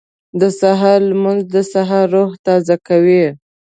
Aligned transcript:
•د 0.39 0.43
سهار 0.59 0.99
لمونځ 1.09 1.41
د 1.53 1.55
انسان 1.61 2.03
روح 2.13 2.29
تازه 2.45 2.75
کوي. 2.87 3.25